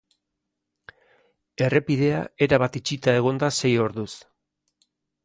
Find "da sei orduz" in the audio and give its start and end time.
3.45-4.11